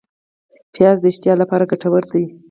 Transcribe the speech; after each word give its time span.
پیاز 0.73 0.97
د 1.01 1.05
اشتها 1.11 1.33
لپاره 1.41 1.69
ګټور 1.71 2.03
دی 2.11 2.23